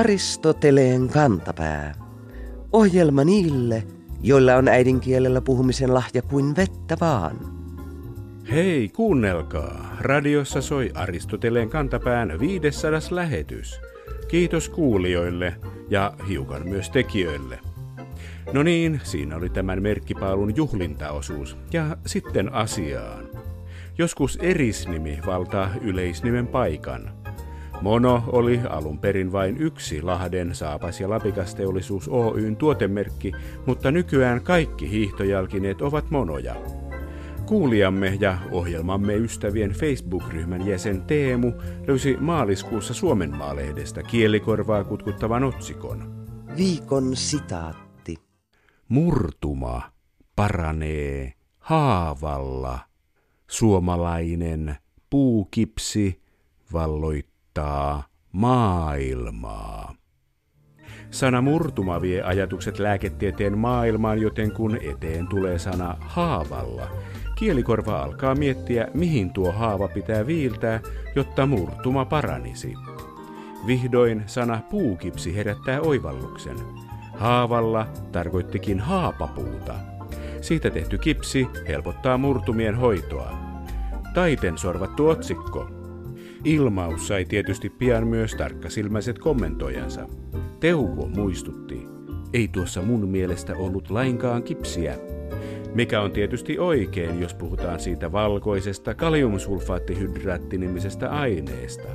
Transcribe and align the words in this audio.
Aristoteleen 0.00 1.08
kantapää. 1.08 1.94
Ohjelma 2.72 3.24
niille, 3.24 3.82
joilla 4.22 4.56
on 4.56 4.68
äidinkielellä 4.68 5.40
puhumisen 5.40 5.94
lahja 5.94 6.22
kuin 6.22 6.56
vettä 6.56 6.96
vaan. 7.00 7.36
Hei, 8.50 8.88
kuunnelkaa. 8.88 9.96
Radiossa 10.00 10.62
soi 10.62 10.90
Aristoteleen 10.94 11.70
kantapään 11.70 12.40
500 12.40 13.00
lähetys. 13.10 13.80
Kiitos 14.28 14.68
kuulijoille 14.68 15.54
ja 15.90 16.14
hiukan 16.28 16.68
myös 16.68 16.90
tekijöille. 16.90 17.58
No 18.52 18.62
niin, 18.62 19.00
siinä 19.02 19.36
oli 19.36 19.48
tämän 19.48 19.82
merkkipaalun 19.82 20.56
juhlintaosuus. 20.56 21.56
Ja 21.72 21.96
sitten 22.06 22.52
asiaan. 22.52 23.28
Joskus 23.98 24.38
erisnimi 24.42 25.18
valtaa 25.26 25.70
yleisnimen 25.80 26.46
paikan. 26.46 27.19
Mono 27.82 28.24
oli 28.26 28.60
alun 28.68 28.98
perin 28.98 29.32
vain 29.32 29.56
yksi 29.56 30.02
Lahden 30.02 30.54
saapas- 30.54 31.00
ja 31.00 31.10
lapikasteollisuus 31.10 32.08
Oyn 32.08 32.56
tuotemerkki, 32.56 33.32
mutta 33.66 33.90
nykyään 33.90 34.40
kaikki 34.42 34.90
hiihtojalkineet 34.90 35.82
ovat 35.82 36.10
monoja. 36.10 36.56
Kuulijamme 37.46 38.16
ja 38.20 38.38
ohjelmamme 38.50 39.14
ystävien 39.14 39.70
Facebook-ryhmän 39.70 40.66
jäsen 40.66 41.02
Teemu 41.02 41.52
löysi 41.86 42.16
maaliskuussa 42.20 42.94
Suomen 42.94 43.36
maalehdestä 43.36 44.02
kielikorvaa 44.02 44.84
kutkuttavan 44.84 45.44
otsikon. 45.44 46.26
Viikon 46.56 47.16
sitaatti. 47.16 48.16
Murtuma 48.88 49.82
paranee 50.36 51.32
haavalla. 51.58 52.78
Suomalainen 53.46 54.76
puukipsi 55.10 56.20
valloittaa 57.56 58.04
maailmaa. 58.32 59.94
Sana 61.10 61.40
murtuma 61.42 62.00
vie 62.00 62.22
ajatukset 62.22 62.78
lääketieteen 62.78 63.58
maailmaan, 63.58 64.20
joten 64.20 64.52
kun 64.52 64.78
eteen 64.82 65.28
tulee 65.28 65.58
sana 65.58 65.96
haavalla, 66.00 66.88
kielikorva 67.34 68.02
alkaa 68.02 68.34
miettiä, 68.34 68.88
mihin 68.94 69.32
tuo 69.32 69.52
haava 69.52 69.88
pitää 69.88 70.26
viiltää, 70.26 70.80
jotta 71.16 71.46
murtuma 71.46 72.04
paranisi. 72.04 72.74
Vihdoin 73.66 74.22
sana 74.26 74.60
puukipsi 74.70 75.36
herättää 75.36 75.80
oivalluksen. 75.80 76.56
Haavalla 77.18 77.86
tarkoittikin 78.12 78.80
haapapuuta. 78.80 79.74
Siitä 80.40 80.70
tehty 80.70 80.98
kipsi 80.98 81.46
helpottaa 81.68 82.18
murtumien 82.18 82.74
hoitoa. 82.74 83.32
Taiten 84.14 84.58
sorvattu 84.58 85.08
otsikko. 85.08 85.79
Ilmaus 86.44 87.08
sai 87.08 87.24
tietysti 87.24 87.70
pian 87.70 88.06
myös 88.06 88.34
tarkkasilmäiset 88.34 89.18
kommentoijansa. 89.18 90.08
Teuvo 90.60 91.06
muistutti. 91.06 91.86
Ei 92.32 92.48
tuossa 92.48 92.82
mun 92.82 93.08
mielestä 93.08 93.56
ollut 93.56 93.90
lainkaan 93.90 94.42
kipsiä. 94.42 94.98
Mikä 95.74 96.00
on 96.00 96.12
tietysti 96.12 96.58
oikein, 96.58 97.20
jos 97.20 97.34
puhutaan 97.34 97.80
siitä 97.80 98.12
valkoisesta 98.12 98.94
kaliumsulfaattihydraattinimisestä 98.94 101.10
aineesta. 101.10 101.88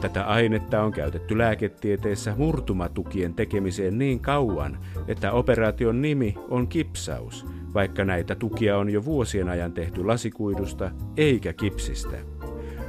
Tätä 0.00 0.24
ainetta 0.24 0.82
on 0.82 0.92
käytetty 0.92 1.38
lääketieteessä 1.38 2.34
murtumatukien 2.36 3.34
tekemiseen 3.34 3.98
niin 3.98 4.20
kauan, 4.20 4.78
että 5.08 5.32
operaation 5.32 6.02
nimi 6.02 6.34
on 6.48 6.68
kipsaus, 6.68 7.46
vaikka 7.74 8.04
näitä 8.04 8.34
tukia 8.34 8.78
on 8.78 8.90
jo 8.90 9.04
vuosien 9.04 9.48
ajan 9.48 9.72
tehty 9.72 10.04
lasikuidusta 10.04 10.90
eikä 11.16 11.52
kipsistä. 11.52 12.37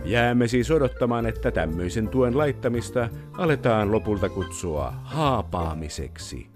Jäämme 0.05 0.47
siis 0.47 0.72
odottamaan, 0.72 1.25
että 1.25 1.52
tämmöisen 1.52 2.08
tuen 2.08 2.38
laittamista 2.38 3.09
aletaan 3.33 3.92
lopulta 3.92 4.30
kutsua 4.30 4.94
haapaamiseksi. 5.03 6.50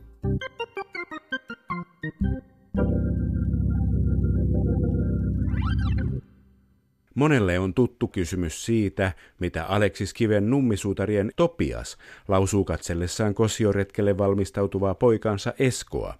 Monelle 7.15 7.59
on 7.59 7.73
tuttu 7.73 8.07
kysymys 8.07 8.65
siitä, 8.65 9.11
mitä 9.39 9.65
Aleksis 9.65 10.13
Kiven 10.13 10.49
nummisuutarien 10.49 11.31
Topias 11.35 11.97
lausuu 12.27 12.65
katsellessaan 12.65 13.33
kosioretkelle 13.33 14.17
valmistautuvaa 14.17 14.95
poikansa 14.95 15.53
Eskoa. 15.59 16.15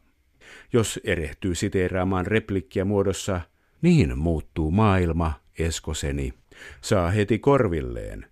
Jos 0.74 1.00
erehtyy 1.04 1.56
siteeraamaan 1.56 2.28
replikkiä 2.28 2.86
muodossa, 2.86 3.42
niin 3.82 4.18
muuttuu 4.18 4.72
maailma, 4.72 5.34
Eskoseni, 5.60 6.34
saa 6.82 7.12
heti 7.12 7.40
korvilleen. 7.40 8.26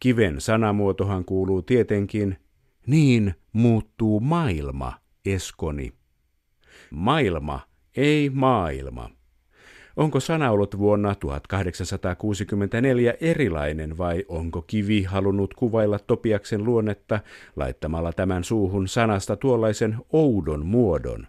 Kiven 0.00 0.40
sanamuotohan 0.40 1.24
kuuluu 1.24 1.62
tietenkin, 1.62 2.36
niin 2.86 3.34
muuttuu 3.52 4.20
maailma, 4.20 4.92
Eskoni. 5.26 5.92
Maailma, 6.90 7.60
ei 7.96 8.30
maailma. 8.30 9.10
Onko 9.96 10.20
sana 10.20 10.50
ollut 10.50 10.78
vuonna 10.78 11.14
1864 11.14 13.14
erilainen 13.20 13.98
vai 13.98 14.24
onko 14.28 14.62
kivi 14.62 15.02
halunnut 15.02 15.54
kuvailla 15.54 15.98
Topiaksen 15.98 16.64
luonnetta 16.64 17.20
laittamalla 17.56 18.12
tämän 18.12 18.44
suuhun 18.44 18.88
sanasta 18.88 19.36
tuollaisen 19.36 19.96
oudon 20.12 20.66
muodon? 20.66 21.26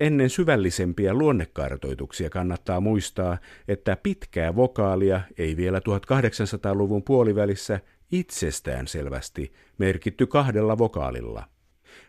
Ennen 0.00 0.30
syvällisempiä 0.30 1.14
luonnekartoituksia 1.14 2.30
kannattaa 2.30 2.80
muistaa, 2.80 3.38
että 3.68 3.96
pitkää 4.02 4.56
vokaalia 4.56 5.20
ei 5.38 5.56
vielä 5.56 5.78
1800-luvun 5.78 7.02
puolivälissä 7.02 7.80
itsestään 8.12 8.86
selvästi 8.86 9.52
merkitty 9.78 10.26
kahdella 10.26 10.78
vokaalilla. 10.78 11.44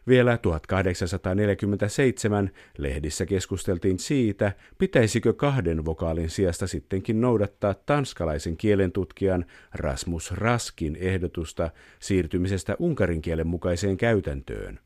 Vielä 0.08 0.38
1847 0.38 2.52
lehdissä 2.78 3.26
keskusteltiin 3.26 4.00
siitä, 4.00 4.52
pitäisikö 4.78 5.34
kahden 5.34 5.86
vokaalin 5.86 6.30
sijasta 6.30 6.68
sittenkin 6.68 7.22
noudattaa 7.22 7.74
tanskalaisen 7.74 8.58
kielentutkijan 8.58 9.46
Rasmus 9.74 10.32
Raskin 10.32 10.96
ehdotusta 10.96 11.72
siirtymisestä 12.00 12.76
unkarin 12.80 13.22
kielen 13.22 13.48
mukaiseen 13.48 13.98
käytäntöön. 13.98 14.80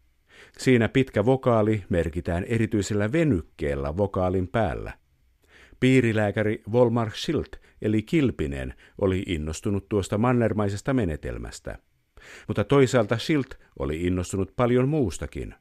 Siinä 0.58 0.90
pitkä 0.90 1.26
vokaali 1.26 1.84
merkitään 1.90 2.44
erityisellä 2.44 3.12
venykkeellä 3.12 3.98
vokaalin 3.98 4.48
päällä. 4.48 4.94
Piirilääkäri 5.80 6.62
Volmar 6.72 7.12
Schilt, 7.12 7.56
eli 7.82 8.02
Kilpinen, 8.02 8.74
oli 9.02 9.24
innostunut 9.28 9.90
tuosta 9.90 10.18
mannermaisesta 10.18 10.94
menetelmästä. 10.94 11.78
Mutta 12.48 12.64
toisaalta 12.64 13.18
Schilt 13.18 13.50
oli 13.80 14.02
innostunut 14.04 14.54
paljon 14.56 14.90
muustakin, 14.90 15.56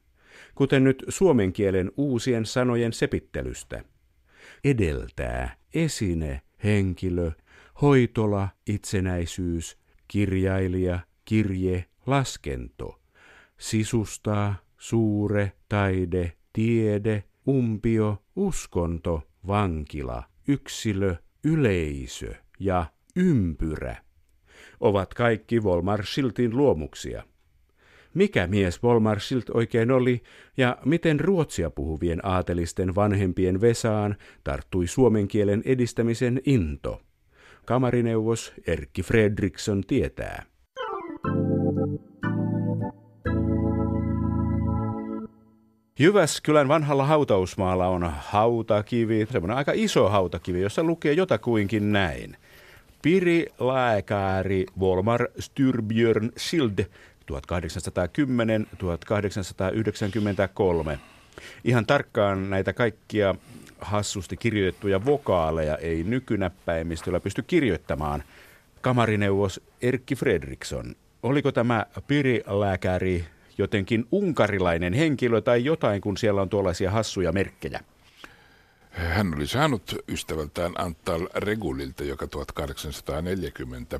kuten 0.55 0.83
nyt 0.83 1.03
suomen 1.07 1.53
kielen 1.53 1.91
uusien 1.97 2.45
sanojen 2.45 2.93
sepittelystä. 2.93 3.83
Edeltää, 4.63 5.55
esine, 5.73 6.41
henkilö, 6.63 7.31
hoitola, 7.81 8.49
itsenäisyys, 8.67 9.77
kirjailija, 10.07 10.99
kirje, 11.25 11.85
laskento, 12.05 12.99
sisustaa, 13.57 14.66
suure, 14.77 15.51
taide, 15.69 16.33
tiede, 16.53 17.23
umpio, 17.47 18.23
uskonto, 18.35 19.21
vankila, 19.47 20.23
yksilö, 20.47 21.15
yleisö 21.43 22.33
ja 22.59 22.85
ympyrä 23.15 24.07
ovat 24.79 25.13
kaikki 25.13 25.63
Volmar 25.63 26.05
Schiltin 26.05 26.57
luomuksia. 26.57 27.23
Mikä 28.13 28.47
mies 28.47 28.83
Volmar 28.83 29.19
Schilt 29.19 29.49
oikein 29.49 29.91
oli 29.91 30.21
ja 30.57 30.77
miten 30.85 31.19
ruotsia 31.19 31.69
puhuvien 31.69 32.25
aatelisten 32.25 32.95
vanhempien 32.95 33.61
Vesaan 33.61 34.15
tarttui 34.43 34.87
suomen 34.87 35.27
kielen 35.27 35.61
edistämisen 35.65 36.41
into? 36.45 37.01
Kamarineuvos 37.65 38.53
Erkki 38.67 39.03
Fredriksson 39.03 39.83
tietää. 39.87 40.45
Jyväskylän 45.99 46.67
vanhalla 46.67 47.05
hautausmaalla 47.05 47.87
on 47.87 48.13
hautakivi, 48.17 49.27
semmoinen 49.31 49.57
aika 49.57 49.71
iso 49.75 50.09
hautakivi, 50.09 50.61
jossa 50.61 50.83
lukee 50.83 51.13
jotakuinkin 51.13 51.91
näin. 51.91 52.37
Piri 53.01 53.45
Lääkäri 53.59 54.65
Volmar 54.79 55.27
Styrbjörn 55.39 56.31
Schild 56.37 56.79
1810-1893. 56.79 56.85
Ihan 61.63 61.85
tarkkaan 61.85 62.49
näitä 62.49 62.73
kaikkia 62.73 63.35
hassusti 63.81 64.37
kirjoitettuja 64.37 65.05
vokaaleja 65.05 65.77
ei 65.77 66.03
nykynäppäimistöllä 66.03 67.19
pysty 67.19 67.41
kirjoittamaan. 67.41 68.23
Kamarineuvos 68.81 69.61
Erkki 69.81 70.15
Fredriksson, 70.15 70.95
oliko 71.23 71.51
tämä 71.51 71.85
Piri 72.07 72.43
Lääkäri 72.47 73.25
jotenkin 73.57 74.07
unkarilainen 74.11 74.93
henkilö 74.93 75.41
tai 75.41 75.65
jotain, 75.65 76.01
kun 76.01 76.17
siellä 76.17 76.41
on 76.41 76.49
tuollaisia 76.49 76.91
hassuja 76.91 77.31
merkkejä? 77.31 77.79
Hän 78.89 79.33
oli 79.35 79.47
saanut 79.47 79.95
ystävältään 80.07 80.71
Antal 80.77 81.27
Regulilta, 81.35 82.03
joka 82.03 82.27
1840 82.27 83.99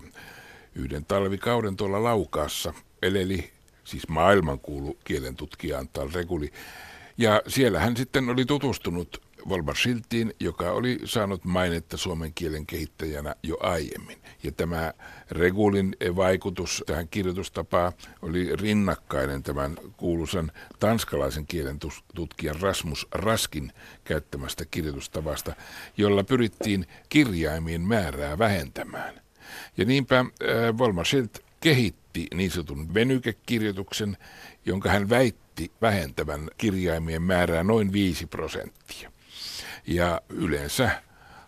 yhden 0.75 1.05
talvikauden 1.05 1.77
tuolla 1.77 2.03
Laukaassa 2.03 2.73
eleli 3.01 3.49
siis 3.83 4.07
maailmankuulu 4.07 4.97
kielentutkija 5.03 5.79
Antal 5.79 6.09
Reguli. 6.13 6.51
Ja 7.17 7.41
siellä 7.47 7.79
hän 7.79 7.97
sitten 7.97 8.29
oli 8.29 8.45
tutustunut 8.45 9.21
Volmar 9.49 9.75
Schiltiin, 9.75 10.33
joka 10.39 10.71
oli 10.71 10.99
saanut 11.05 11.45
mainetta 11.45 11.97
suomen 11.97 12.33
kielen 12.33 12.65
kehittäjänä 12.65 13.35
jo 13.43 13.57
aiemmin. 13.59 14.17
Ja 14.43 14.51
tämä 14.51 14.93
Regulin 15.31 15.95
vaikutus 16.15 16.83
tähän 16.85 17.07
kirjoitustapaan 17.07 17.91
oli 18.21 18.55
rinnakkainen 18.55 19.43
tämän 19.43 19.77
kuuluisan 19.97 20.51
tanskalaisen 20.79 21.47
kielen 21.47 21.79
tutkijan 22.15 22.61
Rasmus 22.61 23.07
Raskin 23.11 23.71
käyttämästä 24.03 24.65
kirjoitustavasta, 24.71 25.55
jolla 25.97 26.23
pyrittiin 26.23 26.85
kirjaimien 27.09 27.81
määrää 27.81 28.37
vähentämään. 28.37 29.21
Ja 29.77 29.85
niinpä 29.85 30.19
äh, 30.19 30.27
Volmar 30.77 31.05
Schilt 31.05 31.39
kehitti 31.59 32.27
niin 32.33 32.51
sanotun 32.51 32.93
venykekirjoituksen, 32.93 34.17
jonka 34.65 34.89
hän 34.89 35.09
väitti 35.09 35.71
vähentävän 35.81 36.49
kirjaimien 36.57 37.21
määrää 37.21 37.63
noin 37.63 37.91
5 37.93 38.25
prosenttia. 38.25 39.11
Ja 39.87 40.21
yleensä 40.29 40.89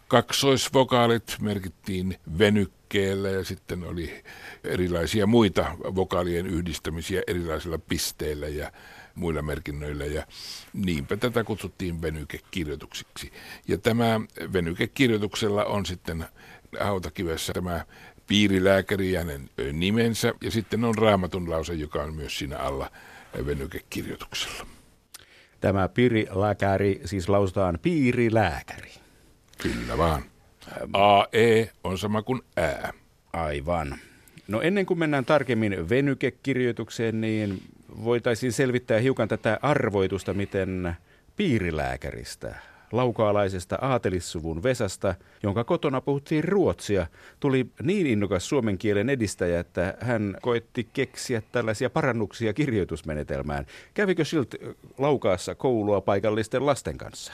kaksoisvokaalit 0.08 1.38
merkittiin 1.42 2.18
venykkeellä 2.38 3.30
ja 3.30 3.44
sitten 3.44 3.84
oli 3.84 4.24
erilaisia 4.64 5.28
muita 5.28 5.76
vokaalien 5.96 6.48
yhdistämisiä 6.48 7.22
erilaisilla 7.28 7.78
pisteillä 7.78 8.48
ja 8.48 8.72
muilla 9.16 9.42
merkinnöillä 9.42 10.06
ja 10.06 10.28
niinpä 10.74 11.18
tätä 11.18 11.44
kutsuttiin 11.44 12.02
venykekirjoituksiksi. 12.02 13.32
Ja 13.68 13.78
tämä 13.78 14.22
venykekirjoituksella 14.54 15.66
on 15.66 15.86
sitten 15.86 16.26
hautakivessä 16.80 17.54
tämä 17.54 17.86
piirilääkäri 18.28 19.12
ja 19.12 19.20
hänen 19.20 19.50
nimensä 19.74 20.34
ja 20.42 20.52
sitten 20.52 20.84
on 20.84 20.96
raamatun 20.96 21.50
lause, 21.50 21.74
joka 21.74 22.04
on 22.04 22.16
myös 22.16 22.38
siinä 22.38 22.58
alla 22.58 22.92
venykekirjoituksella. 23.46 24.79
Tämä 25.60 25.90
piirilääkäri 25.90 27.02
siis 27.06 27.30
lausutaan 27.30 27.80
piirilääkäri. 27.82 28.92
Kyllä 29.58 29.98
vaan. 29.98 30.24
AE 30.94 31.70
on 31.84 31.98
sama 31.98 32.22
kuin 32.22 32.42
ää. 32.58 32.94
Aivan. 33.34 33.96
No 34.48 34.62
ennen 34.62 34.86
kuin 34.86 35.00
mennään 35.00 35.26
tarkemmin 35.26 35.90
venykekirjoitukseen, 35.90 37.22
niin 37.22 37.62
voitaisiin 38.04 38.54
selvittää 38.54 39.00
hiukan 39.00 39.28
tätä 39.28 39.60
arvoitusta, 39.62 40.34
miten 40.34 40.94
piirilääkäristä 41.36 42.56
laukaalaisesta 42.92 43.78
aatelissuvun 43.82 44.64
Vesasta, 44.64 45.16
jonka 45.44 45.64
kotona 45.64 46.02
puhuttiin 46.02 46.44
ruotsia, 46.44 47.08
tuli 47.40 47.66
niin 47.84 48.08
innokas 48.08 48.50
suomen 48.50 48.78
kielen 48.78 49.10
edistäjä, 49.10 49.60
että 49.60 49.98
hän 50.02 50.38
koetti 50.42 50.88
keksiä 50.94 51.42
tällaisia 51.52 51.90
parannuksia 51.90 52.54
kirjoitusmenetelmään. 52.54 53.66
Kävikö 53.94 54.26
Schilt 54.26 54.56
laukaassa 54.98 55.56
koulua 55.56 56.02
paikallisten 56.02 56.66
lasten 56.66 56.98
kanssa? 56.98 57.34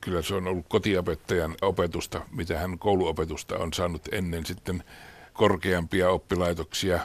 Kyllä 0.00 0.22
se 0.22 0.34
on 0.34 0.46
ollut 0.46 0.66
kotiopettajan 0.68 1.54
opetusta, 1.62 2.20
mitä 2.32 2.58
hän 2.58 2.78
kouluopetusta 2.78 3.58
on 3.58 3.72
saanut 3.72 4.02
ennen 4.12 4.46
sitten 4.46 4.84
korkeampia 5.32 6.10
oppilaitoksia. 6.10 7.00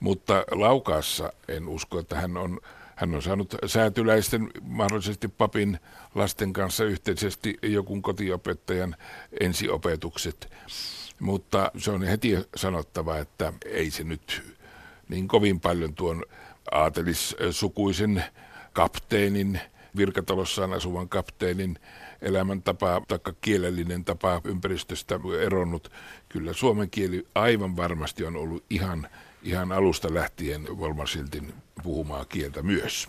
Mutta 0.00 0.44
Laukaassa 0.50 1.32
en 1.48 1.68
usko, 1.68 1.98
että 1.98 2.16
hän 2.16 2.36
on 2.36 2.60
hän 2.96 3.14
on 3.14 3.22
saanut 3.22 3.54
säätyläisten, 3.66 4.50
mahdollisesti 4.62 5.28
papin 5.28 5.78
lasten 6.14 6.52
kanssa 6.52 6.84
yhteisesti 6.84 7.58
jonkun 7.62 8.02
kotiopettajan 8.02 8.96
ensiopetukset. 9.40 10.52
Mutta 11.20 11.70
se 11.78 11.90
on 11.90 12.02
heti 12.02 12.36
sanottava, 12.56 13.18
että 13.18 13.52
ei 13.64 13.90
se 13.90 14.04
nyt 14.04 14.54
niin 15.08 15.28
kovin 15.28 15.60
paljon 15.60 15.94
tuon 15.94 16.24
aatelissukuisen 16.70 18.24
kapteenin, 18.72 19.60
virkatalossaan 19.96 20.72
asuvan 20.72 21.08
kapteenin 21.08 21.78
elämäntapa 22.22 23.02
tai 23.08 23.18
kielellinen 23.40 24.04
tapa 24.04 24.40
ympäristöstä 24.44 25.20
eronnut. 25.40 25.92
Kyllä 26.28 26.52
suomen 26.52 26.90
kieli 26.90 27.26
aivan 27.34 27.76
varmasti 27.76 28.24
on 28.24 28.36
ollut 28.36 28.64
ihan 28.70 29.08
ihan 29.44 29.72
alusta 29.72 30.14
lähtien 30.14 30.78
Volmarsiltin 30.78 31.54
puhumaa 31.82 32.24
kieltä 32.24 32.62
myös. 32.62 33.08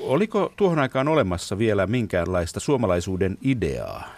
Oliko 0.00 0.52
tuohon 0.56 0.78
aikaan 0.78 1.08
olemassa 1.08 1.58
vielä 1.58 1.86
minkäänlaista 1.86 2.60
suomalaisuuden 2.60 3.38
ideaa? 3.42 4.08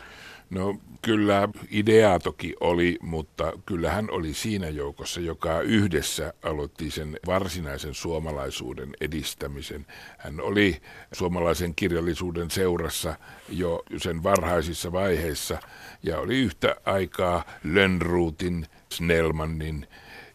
No 0.51 0.79
kyllä 1.03 1.49
ideaa 1.71 2.19
toki 2.19 2.55
oli, 2.61 2.99
mutta 3.03 3.53
kyllähän 3.67 4.11
oli 4.11 4.35
siinä 4.35 4.69
joukossa, 4.69 5.21
joka 5.21 5.61
yhdessä 5.61 6.35
aloitti 6.43 6.91
sen 6.91 7.17
varsinaisen 7.27 7.95
suomalaisuuden 7.95 8.91
edistämisen. 9.01 9.87
Hän 10.19 10.41
oli 10.41 10.83
suomalaisen 11.13 11.75
kirjallisuuden 11.75 12.51
seurassa 12.51 13.15
jo 13.49 13.83
sen 13.97 14.23
varhaisissa 14.23 14.93
vaiheissa 14.93 15.59
ja 16.03 16.19
oli 16.19 16.39
yhtä 16.39 16.77
aikaa 16.85 17.45
Lönnruutin, 17.65 18.67
Snellmanin 18.93 19.87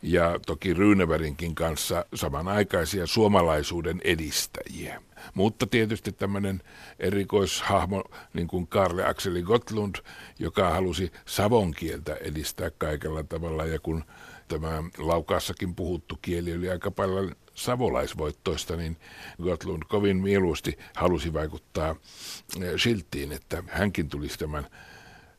ja 0.04 0.40
toki 0.46 0.74
Ryynevärinkin 0.74 1.56
kanssa 1.56 2.06
samanaikaisia 2.16 3.08
suomalaisuuden 3.08 4.02
edistäjiä. 4.04 5.02
Mutta 5.34 5.68
tietysti 5.68 6.12
tämmöinen 6.12 6.62
erikoishahmo, 7.00 8.04
niin 8.34 8.48
kuin 8.48 8.68
Karle 8.68 9.06
Akseli 9.06 9.42
Gottlund, 9.42 9.96
joka 10.40 10.70
halusi 10.70 11.12
savon 11.26 11.72
kieltä 11.72 12.16
edistää 12.16 12.70
kaikella 12.78 13.24
tavalla. 13.24 13.66
Ja 13.66 13.80
kun 13.80 14.04
tämä 14.48 14.84
Laukaassakin 14.98 15.76
puhuttu 15.76 16.20
kieli 16.22 16.56
oli 16.56 16.70
aika 16.70 16.92
paljon 16.92 17.36
savolaisvoittoista, 17.54 18.76
niin 18.76 18.98
Gottlund 19.44 19.84
kovin 19.88 20.18
mieluusti 20.18 20.78
halusi 20.96 21.34
vaikuttaa 21.34 21.96
Schilttiin, 22.78 23.32
että 23.32 23.64
hänkin 23.68 24.10
tulisi 24.10 24.40
tämän 24.40 24.68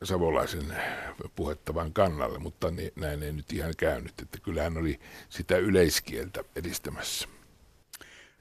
savolaisen 0.03 0.73
puhettavan 1.35 1.93
kannalle, 1.93 2.39
mutta 2.39 2.67
näin 2.95 3.23
ei 3.23 3.31
nyt 3.31 3.53
ihan 3.53 3.73
käynyt, 3.77 4.13
että 4.21 4.37
kyllä 4.43 4.63
hän 4.63 4.77
oli 4.77 4.99
sitä 5.29 5.57
yleiskieltä 5.57 6.43
edistämässä. 6.55 7.27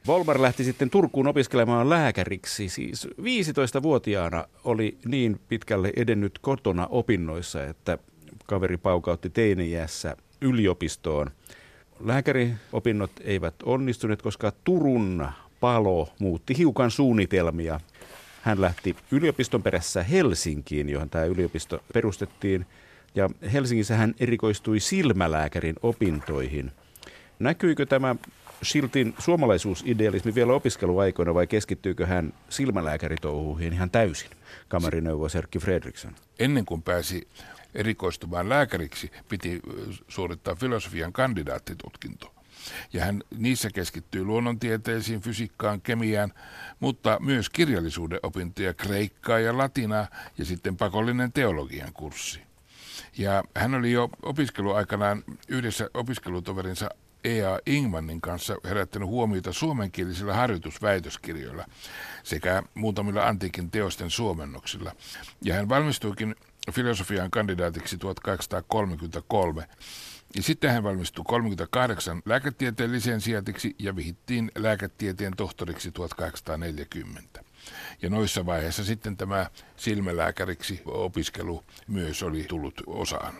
Volmar 0.06 0.42
lähti 0.42 0.64
sitten 0.64 0.90
Turkuun 0.90 1.26
opiskelemaan 1.26 1.90
lääkäriksi. 1.90 2.68
Siis 2.68 3.08
15-vuotiaana 3.20 4.44
oli 4.64 4.98
niin 5.04 5.40
pitkälle 5.48 5.92
edennyt 5.96 6.38
kotona 6.38 6.86
opinnoissa, 6.86 7.64
että 7.64 7.98
kaveri 8.46 8.76
paukautti 8.76 9.30
teiniässä 9.30 10.16
yliopistoon. 10.40 11.30
Lääkäriopinnot 12.00 13.10
eivät 13.20 13.54
onnistuneet, 13.62 14.22
koska 14.22 14.52
Turun 14.64 15.28
palo 15.60 16.08
muutti 16.18 16.58
hiukan 16.58 16.90
suunnitelmia 16.90 17.80
hän 18.44 18.60
lähti 18.60 18.96
yliopiston 19.10 19.62
perässä 19.62 20.02
Helsinkiin, 20.02 20.88
johon 20.88 21.10
tämä 21.10 21.24
yliopisto 21.24 21.84
perustettiin. 21.92 22.66
Ja 23.14 23.30
Helsingissä 23.52 23.96
hän 23.96 24.14
erikoistui 24.20 24.80
silmälääkärin 24.80 25.74
opintoihin. 25.82 26.72
Näkyykö 27.38 27.86
tämä 27.86 28.16
Schiltin 28.64 29.14
suomalaisuusidealismi 29.18 30.34
vielä 30.34 30.52
opiskeluaikoina 30.52 31.34
vai 31.34 31.46
keskittyykö 31.46 32.06
hän 32.06 32.32
silmälääkäritouhuihin 32.48 33.72
ihan 33.72 33.90
täysin, 33.90 34.30
kamarineuvos 34.68 35.34
Erkki 35.34 35.58
Fredriksson? 35.58 36.12
Ennen 36.38 36.64
kuin 36.64 36.82
pääsi 36.82 37.28
erikoistumaan 37.74 38.48
lääkäriksi, 38.48 39.10
piti 39.28 39.60
suorittaa 40.08 40.54
filosofian 40.54 41.12
kandidaattitutkinto 41.12 42.33
ja 42.92 43.04
hän 43.04 43.22
niissä 43.36 43.70
keskittyy 43.70 44.24
luonnontieteisiin, 44.24 45.20
fysiikkaan, 45.20 45.80
kemiaan, 45.80 46.32
mutta 46.80 47.18
myös 47.20 47.50
kirjallisuuden 47.50 48.20
opintoja, 48.22 48.74
kreikkaa 48.74 49.38
ja 49.38 49.58
latinaa 49.58 50.06
ja 50.38 50.44
sitten 50.44 50.76
pakollinen 50.76 51.32
teologian 51.32 51.92
kurssi. 51.92 52.40
Ja 53.18 53.44
hän 53.56 53.74
oli 53.74 53.92
jo 53.92 54.10
opiskeluaikanaan 54.22 55.24
yhdessä 55.48 55.90
opiskelutoverinsa 55.94 56.90
E.A. 57.24 57.58
Ingmanin 57.66 58.20
kanssa 58.20 58.56
herättänyt 58.64 59.08
huomiota 59.08 59.52
suomenkielisillä 59.52 60.34
harjoitusväitöskirjoilla 60.34 61.64
sekä 62.22 62.62
muutamilla 62.74 63.28
antiikin 63.28 63.70
teosten 63.70 64.10
suomennoksilla. 64.10 64.92
Ja 65.42 65.54
hän 65.54 65.68
valmistuikin 65.68 66.34
filosofian 66.72 67.30
kandidaatiksi 67.30 67.98
1833 67.98 69.68
ja 70.34 70.42
sitten 70.42 70.70
hän 70.70 70.82
valmistui 70.82 71.24
38 71.28 72.22
lääketieteen 72.24 72.92
lisensiaatiksi 72.92 73.76
ja 73.78 73.96
vihittiin 73.96 74.50
lääketieteen 74.54 75.32
tohtoriksi 75.36 75.92
1840. 75.92 77.44
Ja 78.02 78.10
noissa 78.10 78.46
vaiheissa 78.46 78.84
sitten 78.84 79.16
tämä 79.16 79.46
silmälääkäriksi 79.76 80.82
opiskelu 80.84 81.64
myös 81.88 82.22
oli 82.22 82.44
tullut 82.48 82.82
osaan. 82.86 83.34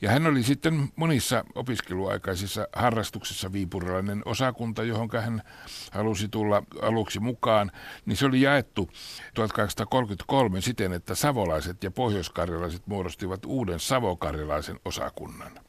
Ja 0.00 0.10
hän 0.10 0.26
oli 0.26 0.42
sitten 0.42 0.88
monissa 0.96 1.44
opiskeluaikaisissa 1.54 2.68
harrastuksissa 2.72 3.52
viipurilainen 3.52 4.22
osakunta, 4.24 4.82
johon 4.82 5.08
hän 5.12 5.42
halusi 5.90 6.28
tulla 6.28 6.62
aluksi 6.82 7.20
mukaan, 7.20 7.70
niin 8.06 8.16
se 8.16 8.26
oli 8.26 8.40
jaettu 8.40 8.90
1833 9.34 10.60
siten, 10.60 10.92
että 10.92 11.14
savolaiset 11.14 11.84
ja 11.84 11.90
pohjoiskarjalaiset 11.90 12.86
muodostivat 12.86 13.44
uuden 13.44 13.80
savokarjalaisen 13.80 14.80
osakunnan. 14.84 15.67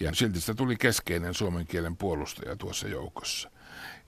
Ja 0.00 0.14
silti 0.14 0.40
sitä 0.40 0.54
tuli 0.54 0.76
keskeinen 0.76 1.34
suomen 1.34 1.66
kielen 1.66 1.96
puolustaja 1.96 2.56
tuossa 2.56 2.88
joukossa. 2.88 3.50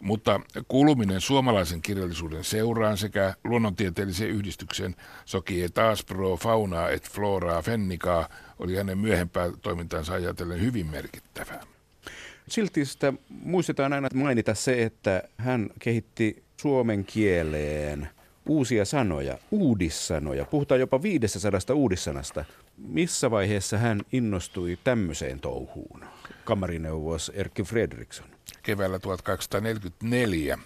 Mutta 0.03 0.41
kuuluminen 0.69 1.21
suomalaisen 1.21 1.83
kirjallisuuden 1.83 2.45
seuraan 2.45 2.97
sekä 2.97 3.35
luonnontieteelliseen 3.45 4.31
yhdistykseen 4.31 4.97
Societas 5.25 6.05
pro 6.05 6.37
fauna 6.37 6.88
et 6.88 7.11
flora 7.11 7.62
fennicaa 7.62 8.29
oli 8.59 8.77
hänen 8.77 8.99
myöhempää 8.99 9.50
toimintansa 9.62 10.15
ajatellen 10.15 10.61
hyvin 10.61 10.87
merkittävää. 10.87 11.62
Silti 12.49 12.85
sitä 12.85 13.12
muistetaan 13.29 13.93
aina 13.93 14.09
mainita 14.15 14.55
se, 14.55 14.83
että 14.83 15.23
hän 15.38 15.71
kehitti 15.79 16.43
suomen 16.61 17.05
kieleen 17.05 18.09
uusia 18.47 18.85
sanoja, 18.85 19.38
uudissanoja. 19.50 20.45
Puhutaan 20.45 20.81
jopa 20.81 21.03
500 21.03 21.61
uudissanasta. 21.75 22.45
Missä 22.78 23.30
vaiheessa 23.30 23.78
hän 23.78 24.02
innostui 24.12 24.78
tämmöiseen 24.85 25.40
touhuun? 25.40 26.04
Kamarineuvos 26.44 27.32
Erkki 27.35 27.62
Fredriksson. 27.62 28.26
Keväällä 28.62 28.99
1244 28.99 30.58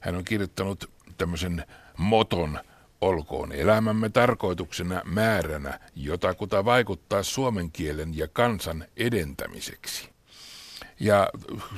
hän 0.00 0.16
on 0.16 0.24
kirjoittanut 0.24 0.90
tämmöisen 1.18 1.64
moton 1.96 2.58
Olkoon 3.00 3.52
elämämme 3.52 4.08
tarkoituksena 4.08 5.02
määränä 5.04 5.80
jotakuta 5.96 6.64
vaikuttaa 6.64 7.22
suomen 7.22 7.72
kielen 7.72 8.16
ja 8.16 8.28
kansan 8.28 8.84
edentämiseksi. 8.96 10.08
Ja 11.00 11.28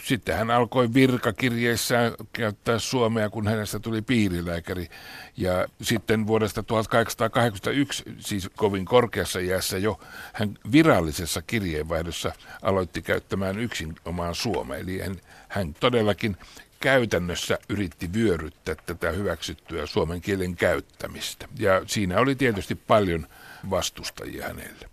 sitten 0.04 0.36
hän 0.36 0.50
alkoi 0.50 0.94
virkakirjeissään 0.94 2.12
käyttää 2.32 2.78
suomea, 2.78 3.30
kun 3.30 3.46
hänestä 3.48 3.78
tuli 3.78 4.02
piirilääkäri. 4.02 4.88
Ja 5.36 5.66
sitten 5.82 6.26
vuodesta 6.26 6.62
1881, 6.62 8.02
siis 8.18 8.50
kovin 8.56 8.84
korkeassa 8.84 9.38
iässä 9.38 9.78
jo, 9.78 10.00
hän 10.32 10.58
virallisessa 10.72 11.42
kirjeenvaihdossa 11.42 12.32
aloitti 12.62 13.02
käyttämään 13.02 13.58
yksin 13.58 13.94
omaan 14.04 14.34
suomea. 14.34 14.78
Eli 14.78 15.00
hän, 15.00 15.16
hän 15.48 15.74
todellakin 15.74 16.36
käytännössä 16.80 17.58
yritti 17.68 18.12
vyöryttää 18.12 18.74
tätä 18.86 19.10
hyväksyttyä 19.10 19.86
suomen 19.86 20.20
kielen 20.20 20.56
käyttämistä. 20.56 21.48
Ja 21.58 21.82
siinä 21.86 22.18
oli 22.20 22.34
tietysti 22.34 22.74
paljon 22.74 23.26
vastustajia 23.70 24.46
hänelle. 24.46 24.90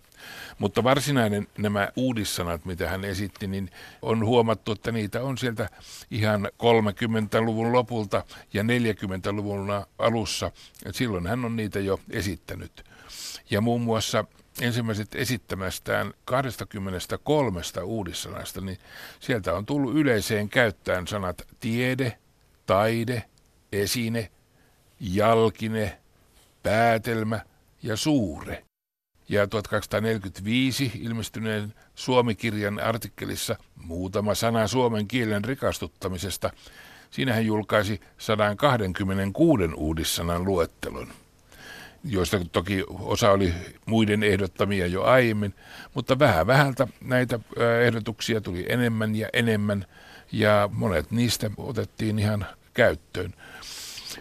Mutta 0.59 0.83
varsinainen 0.83 1.47
nämä 1.57 1.89
uudissanat, 1.95 2.65
mitä 2.65 2.89
hän 2.89 3.05
esitti, 3.05 3.47
niin 3.47 3.71
on 4.01 4.25
huomattu, 4.25 4.71
että 4.71 4.91
niitä 4.91 5.23
on 5.23 5.37
sieltä 5.37 5.69
ihan 6.11 6.45
30-luvun 6.45 7.73
lopulta 7.73 8.23
ja 8.53 8.63
40-luvun 8.63 9.67
alussa. 9.99 10.51
Silloin 10.91 11.27
hän 11.27 11.45
on 11.45 11.55
niitä 11.55 11.79
jo 11.79 11.99
esittänyt. 12.09 12.83
Ja 13.49 13.61
muun 13.61 13.81
muassa 13.81 14.25
ensimmäiset 14.61 15.15
esittämästään 15.15 16.13
23 16.25 17.61
uudissanasta, 17.83 18.61
niin 18.61 18.77
sieltä 19.19 19.53
on 19.53 19.65
tullut 19.65 19.95
yleiseen 19.95 20.49
käyttäen 20.49 21.07
sanat 21.07 21.47
tiede, 21.59 22.17
taide, 22.65 23.23
esine, 23.71 24.31
jalkine, 24.99 25.99
päätelmä 26.63 27.39
ja 27.83 27.95
suure. 27.95 28.63
Ja 29.29 29.47
1245 29.47 30.91
ilmestyneen 31.01 31.73
Suomikirjan 31.95 32.79
artikkelissa 32.79 33.55
muutama 33.75 34.35
sana 34.35 34.67
suomen 34.67 35.07
kielen 35.07 35.43
rikastuttamisesta. 35.43 36.49
Siinä 37.11 37.33
hän 37.33 37.45
julkaisi 37.45 38.01
126 38.17 39.63
uudissanan 39.75 40.45
luettelon 40.45 41.07
joista 42.03 42.39
toki 42.51 42.83
osa 42.89 43.31
oli 43.31 43.53
muiden 43.85 44.23
ehdottamia 44.23 44.87
jo 44.87 45.03
aiemmin, 45.03 45.53
mutta 45.93 46.19
vähän 46.19 46.47
vähältä 46.47 46.87
näitä 47.01 47.39
ehdotuksia 47.85 48.41
tuli 48.41 48.65
enemmän 48.69 49.15
ja 49.15 49.29
enemmän, 49.33 49.85
ja 50.31 50.69
monet 50.73 51.11
niistä 51.11 51.51
otettiin 51.57 52.19
ihan 52.19 52.45
käyttöön. 52.73 53.33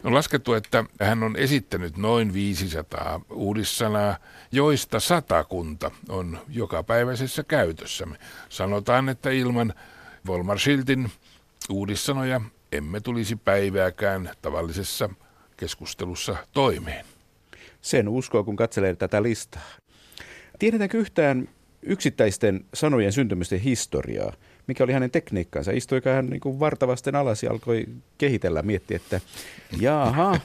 On 0.04 0.14
laskettu, 0.14 0.54
että 0.54 0.84
hän 1.00 1.22
on 1.22 1.36
esittänyt 1.36 1.96
noin 1.96 2.32
500 2.32 3.20
uudissanaa, 3.30 4.16
joista 4.52 5.00
satakunta 5.00 5.90
on 6.08 6.38
jokapäiväisessä 6.48 7.44
käytössämme. 7.44 8.16
Sanotaan, 8.48 9.08
että 9.08 9.30
ilman 9.30 9.74
Volmar 10.26 10.58
Schiltin 10.58 11.10
uudissanoja 11.70 12.40
emme 12.72 13.00
tulisi 13.00 13.36
päivääkään 13.36 14.30
tavallisessa 14.42 15.10
keskustelussa 15.56 16.36
toimeen. 16.52 17.04
Sen 17.80 18.08
uskoo, 18.08 18.44
kun 18.44 18.56
katselee 18.56 18.96
tätä 18.96 19.22
listaa. 19.22 19.62
Tiedetäänkö 20.58 20.98
yhtään 20.98 21.48
yksittäisten 21.82 22.64
sanojen 22.74 23.12
syntymisten 23.12 23.60
historiaa? 23.60 24.32
Mikä 24.66 24.84
oli 24.84 24.92
hänen 24.92 25.10
tekniikkansa? 25.10 25.72
Istuiko 25.72 26.10
hän 26.10 26.26
niin 26.26 26.40
kuin 26.40 26.60
vartavasten 26.60 27.14
alas 27.14 27.42
ja 27.42 27.50
alkoi 27.50 27.86
kehitellä, 28.18 28.62
miettiä, 28.62 28.96
että 28.96 29.20
jaha, 29.80 30.40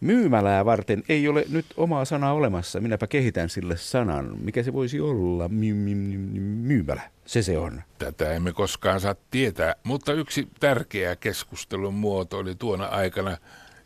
myymälää 0.00 0.64
varten 0.64 1.02
ei 1.08 1.28
ole 1.28 1.44
nyt 1.50 1.66
omaa 1.76 2.04
sanaa 2.04 2.32
olemassa. 2.32 2.80
Minäpä 2.80 3.06
kehitän 3.06 3.48
sille 3.48 3.76
sanan. 3.76 4.38
Mikä 4.40 4.62
se 4.62 4.72
voisi 4.72 5.00
olla? 5.00 5.48
My, 5.48 5.74
my, 5.74 5.94
my, 5.94 6.40
myymälä. 6.40 7.02
Se 7.26 7.42
se 7.42 7.58
on. 7.58 7.82
Tätä 7.98 8.32
emme 8.32 8.52
koskaan 8.52 9.00
saa 9.00 9.14
tietää, 9.30 9.74
mutta 9.82 10.12
yksi 10.12 10.48
tärkeä 10.60 11.16
keskustelun 11.16 11.94
muoto 11.94 12.38
oli 12.38 12.54
tuona 12.54 12.84
aikana 12.86 13.36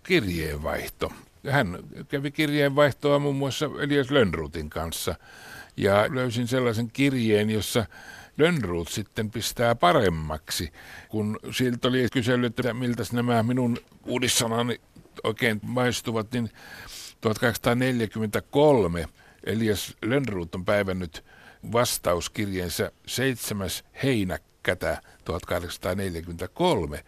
kirjeenvaihto. 0.02 1.12
Hän 1.50 1.78
kävi 2.08 2.30
kirjeenvaihtoa 2.30 3.18
muun 3.18 3.36
muassa 3.36 3.70
Elias 3.80 4.10
Lönnrutin 4.10 4.70
kanssa 4.70 5.14
ja 5.76 6.06
löysin 6.10 6.48
sellaisen 6.48 6.90
kirjeen, 6.92 7.50
jossa 7.50 7.86
Lönnruut 8.38 8.88
sitten 8.88 9.30
pistää 9.30 9.74
paremmaksi, 9.74 10.72
kun 11.08 11.38
siltä 11.50 11.88
oli 11.88 12.08
kysellyt, 12.12 12.60
että 12.60 12.74
miltä 12.74 13.02
nämä 13.12 13.42
minun 13.42 13.78
uudissanani 14.06 14.80
oikein 15.24 15.60
maistuvat, 15.62 16.32
niin 16.32 16.50
1843 17.20 19.06
Elias 19.44 19.96
Lönnruut 20.02 20.54
on 20.54 20.64
päivännyt 20.64 21.24
vastauskirjeensä 21.72 22.92
7. 23.06 23.68
heinäkkätä 24.02 25.02
1843. 25.24 27.04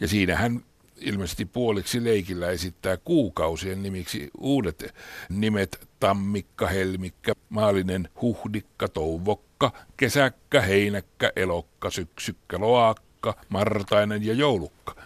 Ja 0.00 0.08
siinä 0.08 0.36
hän 0.36 0.64
ilmeisesti 0.96 1.44
puoliksi 1.44 2.04
leikillä 2.04 2.50
esittää 2.50 2.96
kuukausien 2.96 3.82
nimiksi 3.82 4.30
uudet 4.38 4.94
nimet 5.28 5.88
tammikka, 6.00 6.66
helmikka, 6.66 7.32
maallinen 7.48 8.08
huhdikka, 8.22 8.88
touvokka, 8.88 9.51
kesäkkä, 9.96 10.60
heinäkkä, 10.60 11.32
elokka, 11.36 11.90
syksykkä, 11.90 12.60
loakka, 12.60 13.34
martainen 13.48 14.26
ja 14.26 14.34
joulukka. 14.34 14.96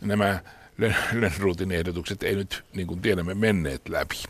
Nämä 0.00 0.40
Lönnruutin 1.12 1.72
ehdotukset 1.72 2.22
ei 2.22 2.34
nyt, 2.34 2.64
niin 2.74 2.86
kuin 2.86 3.00
tiedämme, 3.00 3.34
menneet 3.34 3.88
läpi. 3.88 4.22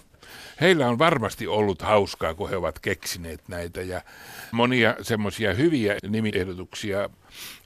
Heillä 0.60 0.88
on 0.88 0.98
varmasti 0.98 1.46
ollut 1.46 1.82
hauskaa, 1.82 2.34
kun 2.34 2.50
he 2.50 2.56
ovat 2.56 2.78
keksineet 2.78 3.48
näitä 3.48 3.82
ja 3.82 4.02
monia 4.52 4.94
semmoisia 5.02 5.54
hyviä 5.54 5.96
nimiehdotuksia, 6.08 7.10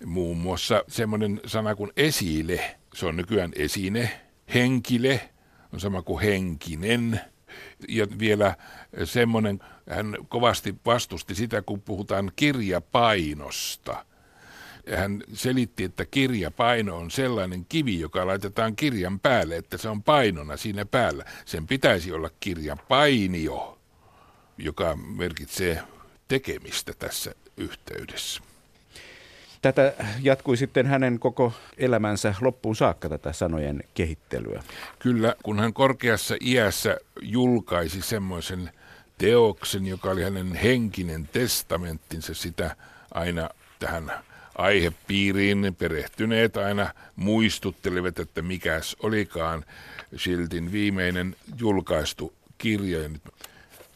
muun 0.05 0.38
muassa 0.38 0.85
semmoinen 0.88 1.40
sana 1.47 1.75
kuin 1.75 1.90
esile, 1.97 2.76
se 2.95 3.07
on 3.07 3.17
nykyään 3.17 3.52
esine, 3.57 4.21
henkile, 4.55 5.31
on 5.73 5.81
sama 5.81 6.02
kuin 6.02 6.23
henkinen, 6.23 7.21
ja 7.88 8.07
vielä 8.19 8.55
semmoinen, 9.05 9.61
hän 9.91 10.17
kovasti 10.29 10.75
vastusti 10.87 11.35
sitä, 11.35 11.63
kun 11.63 11.81
puhutaan 11.81 12.33
kirjapainosta. 12.37 14.05
Hän 14.97 15.23
selitti, 15.33 15.85
että 15.85 16.05
kirjapaino 16.05 16.97
on 16.97 17.11
sellainen 17.11 17.67
kivi, 17.69 18.01
joka 18.01 18.27
laitetaan 18.27 18.77
kirjan 18.77 19.21
päälle, 19.21 19.57
että 19.57 19.77
se 19.77 19.89
on 19.89 20.03
painona 20.03 20.57
siinä 20.57 20.85
päällä. 20.85 21.25
Sen 21.45 21.67
pitäisi 21.67 22.13
olla 22.13 22.31
kirjapainio, 22.41 23.79
joka 24.59 24.97
merkitsee 24.97 25.83
tekemistä 26.29 26.93
tässä 26.99 27.35
yhteydessä. 27.57 28.43
Tätä 29.63 29.95
jatkui 30.23 30.57
sitten 30.57 30.87
hänen 30.87 31.19
koko 31.19 31.53
elämänsä 31.77 32.35
loppuun 32.41 32.77
saakka 32.77 33.09
tätä 33.09 33.33
sanojen 33.33 33.85
kehittelyä. 33.95 34.63
Kyllä, 34.99 35.35
kun 35.43 35.61
hän 35.61 35.73
korkeassa 35.73 36.35
iässä 36.41 36.97
julkaisi 37.23 38.03
semmoisen 38.03 38.71
teoksen, 39.21 39.87
joka 39.87 40.11
oli 40.11 40.23
hänen 40.23 40.55
henkinen 40.55 41.29
testamenttinsa, 41.33 42.35
sitä 42.35 42.77
aina 43.15 43.50
tähän 43.79 44.12
aihepiiriin 44.59 45.77
perehtyneet 45.79 46.57
aina 46.57 46.95
muistuttelivat, 47.17 48.19
että 48.19 48.43
mikäs 48.43 48.97
olikaan 49.03 49.65
Schiltin 50.19 50.73
viimeinen 50.73 51.37
julkaistu 51.59 52.33
kirja. 52.59 53.11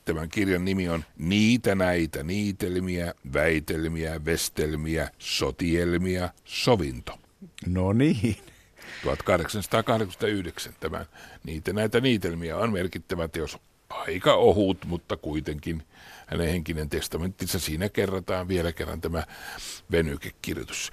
Tämän 0.05 0.29
kirjan 0.29 0.65
nimi 0.65 0.89
on 0.89 1.05
Niitä 1.19 1.75
näitä 1.75 2.23
niitelmiä, 2.23 3.15
väitelmiä, 3.33 4.25
vestelmiä, 4.25 5.11
sotielmia, 5.19 6.29
sovinto. 6.45 7.19
No 7.67 7.93
niin. 7.93 8.37
1889 9.03 10.73
tämän 10.81 11.07
Niitä 11.45 11.73
näitä 11.73 12.01
niitelmiä 12.01 12.57
on 12.57 12.73
merkittävä 12.73 13.29
teos. 13.29 13.59
Aika 13.95 14.35
ohut, 14.35 14.85
mutta 14.85 15.17
kuitenkin 15.17 15.83
hänen 16.27 16.49
henkinen 16.49 16.91
testamenttinsa. 16.91 17.59
Siinä 17.59 17.89
kerrataan 17.89 18.49
vielä 18.49 18.73
kerran 18.73 19.01
tämä 19.01 19.23
venykekirjoitus. 19.91 20.93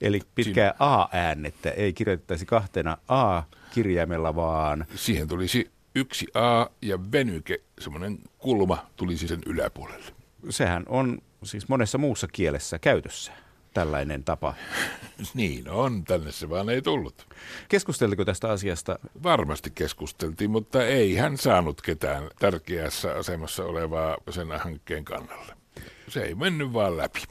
Eli 0.00 0.20
pitkää 0.34 0.74
A-äännettä 0.78 1.70
ei 1.70 1.92
kirjoitettaisi 1.92 2.46
kahtena 2.46 2.98
A-kirjaimella, 3.08 4.34
vaan... 4.34 4.86
Siihen 4.94 5.28
tulisi 5.28 5.70
yksi 5.94 6.26
A 6.34 6.66
ja 6.82 7.12
venyke, 7.12 7.60
semmoinen 7.80 8.18
kulma, 8.38 8.86
tulisi 8.96 9.28
sen 9.28 9.40
yläpuolelle. 9.46 10.12
Sehän 10.50 10.82
on 10.88 11.18
siis 11.44 11.68
monessa 11.68 11.98
muussa 11.98 12.28
kielessä 12.32 12.78
käytössä 12.78 13.32
tällainen 13.72 14.24
tapa. 14.24 14.54
niin 15.34 15.68
on, 15.68 16.04
tänne 16.04 16.32
se 16.32 16.50
vaan 16.50 16.70
ei 16.70 16.82
tullut. 16.82 17.26
Keskusteltiko 17.68 18.24
tästä 18.24 18.50
asiasta? 18.50 18.98
Varmasti 19.22 19.70
keskusteltiin, 19.74 20.50
mutta 20.50 20.86
ei 20.86 21.16
hän 21.16 21.38
saanut 21.38 21.82
ketään 21.82 22.30
tärkeässä 22.38 23.14
asemassa 23.14 23.64
olevaa 23.64 24.16
sen 24.30 24.48
hankkeen 24.58 25.04
kannalle. 25.04 25.56
Se 26.08 26.22
ei 26.22 26.34
mennyt 26.34 26.72
vaan 26.72 26.96
läpi. 26.96 27.22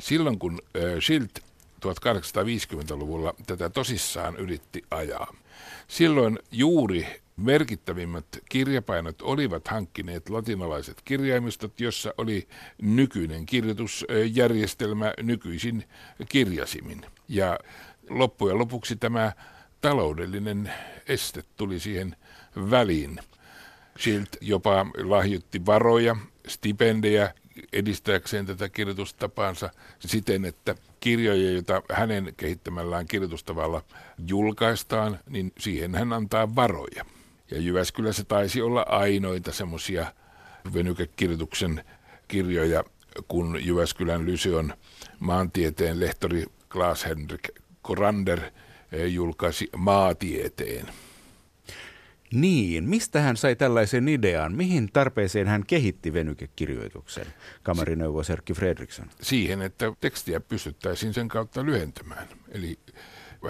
Silloin 0.00 0.38
kun 0.38 0.58
Schilt 1.00 1.38
1850-luvulla 1.86 3.34
tätä 3.46 3.70
tosissaan 3.70 4.36
yritti 4.36 4.82
ajaa, 4.90 5.34
silloin 5.88 6.38
juuri 6.52 7.06
merkittävimmät 7.36 8.26
kirjapainot 8.48 9.22
olivat 9.22 9.68
hankkineet 9.68 10.28
latinalaiset 10.28 11.02
kirjaimistot, 11.04 11.80
jossa 11.80 12.14
oli 12.18 12.48
nykyinen 12.82 13.46
kirjoitusjärjestelmä 13.46 15.14
nykyisin 15.22 15.84
kirjasimin. 16.28 17.06
Ja 17.28 17.58
loppujen 18.10 18.58
lopuksi 18.58 18.96
tämä 18.96 19.32
taloudellinen 19.80 20.72
este 21.08 21.42
tuli 21.56 21.80
siihen 21.80 22.16
väliin. 22.70 23.20
Schilt 23.98 24.36
jopa 24.40 24.86
lahjoitti 25.04 25.66
varoja, 25.66 26.16
stipendejä 26.48 27.34
edistääkseen 27.72 28.46
tätä 28.46 28.68
kirjoitustapaansa 28.68 29.70
siten, 30.00 30.44
että 30.44 30.74
kirjoja, 31.00 31.52
joita 31.52 31.82
hänen 31.92 32.34
kehittämällään 32.36 33.06
kirjoitustavalla 33.06 33.82
julkaistaan, 34.26 35.18
niin 35.28 35.52
siihen 35.58 35.94
hän 35.94 36.12
antaa 36.12 36.54
varoja. 36.54 37.04
Ja 37.50 37.60
Jyväskylässä 37.60 38.24
taisi 38.24 38.62
olla 38.62 38.82
ainoita 38.88 39.52
semmoisia 39.52 40.12
venykekirjoituksen 40.74 41.84
kirjoja, 42.28 42.84
kun 43.28 43.58
Jyväskylän 43.66 44.26
Lyseon 44.26 44.74
maantieteen 45.18 46.00
lehtori 46.00 46.44
Klaas-Henrik 46.72 47.48
Korander 47.82 48.40
eh, 48.92 49.12
julkaisi 49.12 49.68
maatieteen. 49.76 50.86
Niin, 52.32 52.84
mistä 52.84 53.20
hän 53.20 53.36
sai 53.36 53.56
tällaisen 53.56 54.08
idean? 54.08 54.54
Mihin 54.54 54.92
tarpeeseen 54.92 55.46
hän 55.46 55.66
kehitti 55.66 56.12
venykekirjoituksen, 56.12 57.26
kamarineuvos 57.62 58.30
Erkki 58.30 58.54
Fredriksson? 58.54 59.10
Siihen, 59.20 59.62
että 59.62 59.92
tekstiä 60.00 60.40
pystyttäisiin 60.40 61.14
sen 61.14 61.28
kautta 61.28 61.64
lyhentämään. 61.64 62.28
Eli 62.48 62.78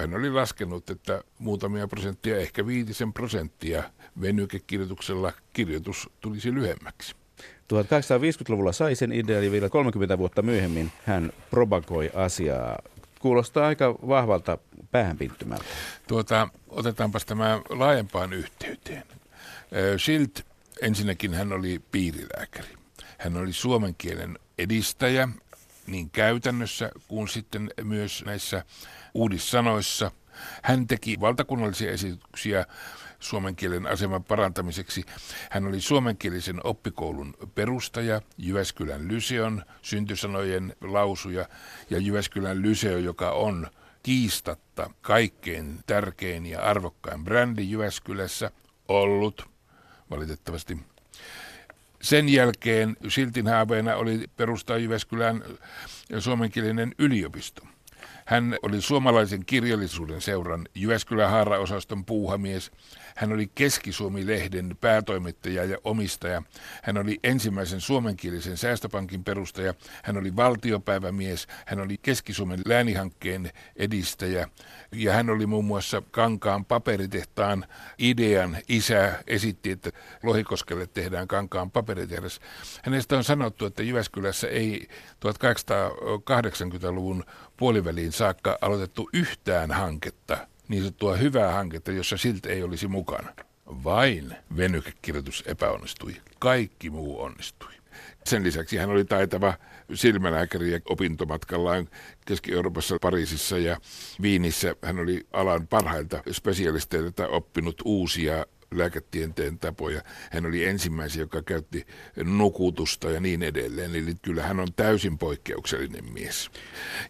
hän 0.00 0.14
oli 0.14 0.31
laskenut, 0.31 0.90
että 0.90 1.25
muutamia 1.38 1.88
prosenttia, 1.88 2.37
ehkä 2.37 2.66
viitisen 2.66 3.12
prosenttia 3.12 3.83
venykekirjoituksella 4.21 5.33
kirjoitus 5.52 6.11
tulisi 6.21 6.55
lyhemmäksi. 6.55 7.14
1850-luvulla 7.73 8.73
sai 8.73 8.95
sen 8.95 9.12
idean 9.12 9.45
ja 9.45 9.52
vielä 9.52 9.69
30 9.69 10.19
vuotta 10.19 10.43
myöhemmin 10.43 10.93
hän 11.05 11.33
propagoi 11.50 12.11
asiaa. 12.14 12.78
Kuulostaa 13.19 13.66
aika 13.66 13.95
vahvalta 13.95 14.59
päähänpinttymältä. 14.90 15.64
Tuota, 16.09 16.49
otetaanpas 16.69 17.25
tämä 17.25 17.61
laajempaan 17.69 18.33
yhteyteen. 18.33 19.02
Schilt, 19.99 20.47
ensinnäkin 20.83 21.35
hän 21.35 21.52
oli 21.52 21.81
piirilääkäri. 21.93 22.69
Hän 23.19 23.37
oli 23.37 23.52
suomen 23.52 23.95
kielen 23.99 24.38
edistäjä 24.59 25.28
niin 25.87 26.11
käytännössä 26.11 26.90
kuin 27.09 27.28
sitten 27.28 27.71
myös 27.83 28.25
näissä 28.27 28.64
uudissanoissa. 29.14 30.11
Hän 30.62 30.87
teki 30.87 31.20
valtakunnallisia 31.20 31.90
esityksiä 31.90 32.66
suomen 33.20 33.57
kielen 33.57 33.87
aseman 33.87 34.25
parantamiseksi. 34.25 35.05
Hän 35.51 35.66
oli 35.66 35.81
suomenkielisen 35.81 36.61
oppikoulun 36.64 37.35
perustaja, 37.55 38.22
Jyväskylän 38.38 39.09
Lyseon 39.09 39.64
syntysanojen 39.83 40.77
lausuja 40.81 41.49
ja 41.90 41.99
Jyväskylän 41.99 42.62
Lyseo, 42.62 42.99
joka 42.99 43.31
on 43.31 43.66
kiistatta 44.03 44.90
kaikkein 45.01 45.81
tärkein 45.87 46.46
ja 46.46 46.62
arvokkain 46.62 47.25
brändi 47.25 47.70
Jyväskylässä 47.70 48.51
ollut, 48.88 49.49
valitettavasti. 50.11 50.79
Sen 52.02 52.28
jälkeen 52.28 52.96
Siltin 53.09 53.46
haaveena 53.46 53.96
oli 53.96 54.24
perustaa 54.37 54.78
Jyväskylän 54.78 55.44
suomenkielinen 56.18 56.94
yliopisto. 56.98 57.62
Hän 58.25 58.57
oli 58.62 58.81
suomalaisen 58.81 59.45
kirjallisuuden 59.47 60.21
seuran 60.21 60.69
Jyväskylän 60.75 61.31
haaraosaston 61.31 62.05
puuhamies. 62.05 62.71
Hän 63.16 63.33
oli 63.33 63.51
Keski-Suomi-lehden 63.55 64.77
päätoimittaja 64.81 65.64
ja 65.64 65.79
omistaja. 65.85 66.42
Hän 66.83 66.99
oli 66.99 67.19
ensimmäisen 67.25 67.81
suomenkielisen 67.81 68.57
säästöpankin 68.57 69.25
perustaja. 69.25 69.75
Hän 70.03 70.16
oli 70.16 70.37
valtiopäivämies. 70.37 71.47
Hän 71.66 71.81
oli 71.81 71.99
Keski-Suomen 72.03 72.61
läänihankkeen 72.66 73.51
edistäjä. 73.77 74.49
Ja 74.92 75.12
hän 75.12 75.31
oli 75.31 75.47
muun 75.47 75.64
muassa 75.64 76.03
Kankaan 76.11 76.64
paperitehtaan 76.64 77.64
idean 77.99 78.57
isä. 78.69 79.23
Esitti, 79.27 79.71
että 79.71 79.90
Lohikoskelle 80.23 80.87
tehdään 80.87 81.29
Kankaan 81.29 81.71
paperitehdas. 81.71 82.40
Hänestä 82.83 83.16
on 83.16 83.25
sanottu, 83.25 83.66
että 83.66 83.83
Jyväskylässä 83.83 84.49
ei 84.49 84.88
1880-luvun 85.27 87.25
puoliväliin 87.57 88.12
saakka 88.12 88.59
aloitettu 88.61 89.11
yhtään 89.12 89.71
hanketta, 89.71 90.49
niin 90.69 90.83
sanottua 90.83 91.16
hyvää 91.16 91.53
hanketta, 91.53 91.92
jossa 91.92 92.16
siltä 92.16 92.49
ei 92.49 92.62
olisi 92.62 92.88
mukana. 92.88 93.33
Vain 93.66 94.37
venykekirjoitus 94.57 95.45
epäonnistui. 95.47 96.16
Kaikki 96.38 96.90
muu 96.90 97.21
onnistui. 97.21 97.73
Sen 98.25 98.42
lisäksi 98.45 98.77
hän 98.77 98.90
oli 98.90 99.05
taitava 99.05 99.55
silmälääkäri 99.95 100.73
ja 100.73 100.81
opintomatkallaan 100.90 101.88
Keski-Euroopassa, 102.27 102.97
Pariisissa 103.01 103.59
ja 103.59 103.77
Viinissä. 104.23 104.75
Hän 104.83 104.99
oli 104.99 105.27
alan 105.33 105.66
parhailta 105.66 106.23
spesialisteilta 106.33 107.29
oppinut 107.29 107.83
uusia 107.85 108.47
lääketieteen 108.74 109.59
tapoja. 109.59 110.02
Hän 110.31 110.46
oli 110.46 110.64
ensimmäisiä, 110.64 111.22
joka 111.22 111.42
käytti 111.42 111.87
nukutusta 112.24 113.11
ja 113.11 113.20
niin 113.20 113.42
edelleen. 113.42 113.94
Eli 113.94 114.14
kyllä 114.22 114.42
hän 114.42 114.61
on 114.61 114.72
täysin 114.76 115.18
poikkeuksellinen 115.18 116.12
mies. 116.12 116.50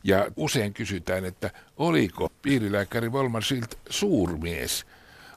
Ja 0.04 0.26
usein 0.36 0.74
kysytään, 0.74 1.24
että 1.24 1.50
oliko 1.76 2.28
piirilääkäri 2.42 3.12
Volmar 3.12 3.42
Schilt 3.42 3.78
suurmies? 3.90 4.86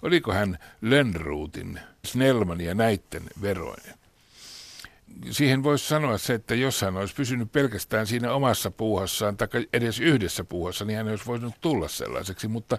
Oliko 0.01 0.34
hän 0.34 0.58
Lönnruutin, 0.82 1.79
Snellman 2.05 2.62
ja 2.62 2.75
näitten 2.75 3.23
veroinen? 3.41 3.99
siihen 5.32 5.63
voisi 5.63 5.88
sanoa 5.88 6.17
se, 6.17 6.34
että 6.34 6.55
jos 6.55 6.82
hän 6.82 6.97
olisi 6.97 7.15
pysynyt 7.15 7.51
pelkästään 7.51 8.08
siinä 8.08 8.34
omassa 8.34 8.71
puuhassaan 8.71 9.38
tai 9.38 9.47
edes 9.73 9.99
yhdessä 9.99 10.43
puuhassa, 10.43 10.86
niin 10.86 10.97
hän 10.97 11.08
olisi 11.08 11.25
voinut 11.25 11.53
tulla 11.62 11.88
sellaiseksi, 11.88 12.47
mutta 12.47 12.77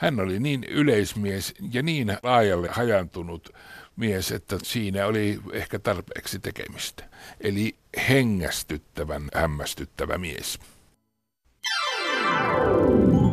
hän 0.00 0.20
oli 0.20 0.40
niin 0.40 0.64
yleismies 0.64 1.54
ja 1.72 1.82
niin 1.82 2.16
laajalle 2.22 2.68
hajantunut 2.70 3.48
mies, 3.96 4.32
että 4.32 4.58
siinä 4.62 5.06
oli 5.06 5.40
ehkä 5.52 5.78
tarpeeksi 5.78 6.38
tekemistä. 6.38 7.04
Eli 7.40 7.74
hengästyttävän 8.08 9.22
hämmästyttävä 9.34 10.18
mies. 10.18 10.58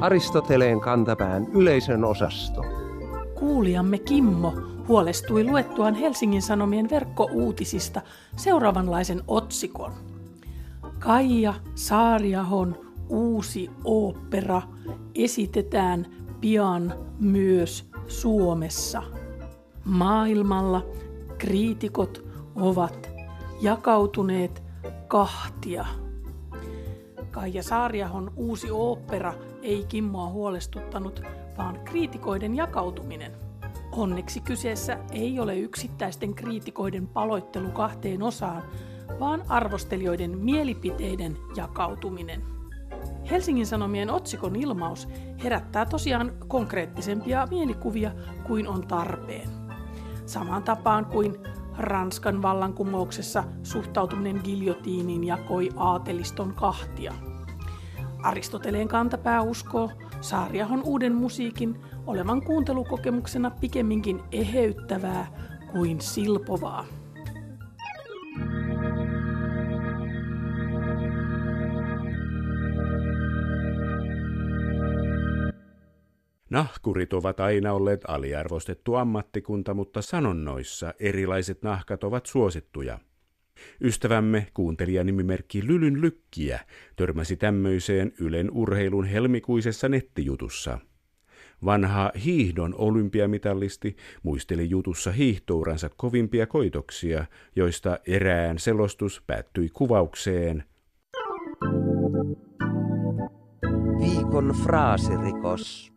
Aristoteleen 0.01 0.80
kantapään 0.80 1.47
yleisön 1.53 2.03
osasto. 2.03 2.62
Kuulijamme 3.36 3.97
Kimmo 3.97 4.53
huolestui 4.88 5.43
luettuaan 5.43 5.95
Helsingin 5.95 6.41
Sanomien 6.41 6.89
verkkouutisista 6.89 8.01
seuraavanlaisen 8.36 9.21
otsikon. 9.27 9.93
Kaija 10.99 11.53
Saariahon 11.75 12.93
uusi 13.10 13.69
opera 13.84 14.62
esitetään 15.15 16.16
pian 16.41 16.93
myös 17.19 17.89
Suomessa. 18.08 19.04
Maailmalla 19.86 20.86
kriitikot 21.38 22.26
ovat 22.56 23.10
jakautuneet 23.62 24.63
kahtia. 25.08 25.86
Kaija 27.32 27.63
Saariahon 27.63 28.32
uusi 28.36 28.67
opera 28.71 29.34
ei 29.62 29.86
Kimmoa 29.86 30.30
huolestuttanut, 30.30 31.21
vaan 31.58 31.80
kriitikoiden 31.80 32.56
jakautuminen. 32.56 33.32
Onneksi 33.91 34.39
kyseessä 34.39 34.97
ei 35.12 35.39
ole 35.39 35.58
yksittäisten 35.58 36.36
kriitikoiden 36.36 37.08
paloittelu 37.08 37.71
kahteen 37.71 38.23
osaan, 38.23 38.63
vaan 39.19 39.43
arvostelijoiden 39.47 40.38
mielipiteiden 40.38 41.38
jakautuminen. 41.56 42.56
Helsingin 43.31 43.65
Sanomien 43.65 44.11
otsikon 44.11 44.55
ilmaus 44.55 45.07
herättää 45.43 45.85
tosiaan 45.85 46.31
konkreettisempia 46.47 47.47
mielikuvia 47.51 48.11
kuin 48.43 48.67
on 48.67 48.87
tarpeen. 48.87 49.49
Samaan 50.25 50.63
tapaan 50.63 51.05
kuin 51.05 51.35
Ranskan 51.77 52.41
vallankumouksessa 52.41 53.43
suhtautuminen 53.63 54.41
giljotiiniin 54.43 55.23
jakoi 55.23 55.69
aateliston 55.75 56.53
kahtia. 56.53 57.13
Aristoteleen 58.23 58.87
kantapää 58.87 59.41
uskoo 59.41 59.91
Saariahon 60.21 60.83
uuden 60.83 61.15
musiikin 61.15 61.81
olevan 62.07 62.41
kuuntelukokemuksena 62.41 63.51
pikemminkin 63.51 64.21
eheyttävää 64.31 65.27
kuin 65.71 66.01
silpovaa. 66.01 66.85
Nahkurit 76.49 77.13
ovat 77.13 77.39
aina 77.39 77.73
olleet 77.73 78.01
aliarvostettu 78.07 78.95
ammattikunta, 78.95 79.73
mutta 79.73 80.01
sanonnoissa 80.01 80.93
erilaiset 80.99 81.62
nahkat 81.63 82.03
ovat 82.03 82.25
suosittuja. 82.25 82.99
Ystävämme, 83.81 84.47
kuuntelijanimimerkki 84.53 85.67
Lylyn 85.67 86.01
Lykkiä, 86.01 86.60
törmäsi 86.95 87.38
tämmöiseen 87.38 88.13
Ylen 88.19 88.51
urheilun 88.51 89.05
helmikuisessa 89.05 89.89
nettijutussa. 89.89 90.79
Vanha 91.65 92.12
hiihdon 92.25 92.75
olympiamitallisti 92.77 93.95
muisteli 94.23 94.69
jutussa 94.69 95.12
hiihtouransa 95.12 95.89
kovimpia 95.97 96.47
koitoksia, 96.47 97.25
joista 97.55 97.99
erään 98.07 98.60
selostus 98.60 99.23
päättyi 99.27 99.69
kuvaukseen. 99.69 100.63
Viikon 103.99 104.55
fraasirikos. 104.63 105.96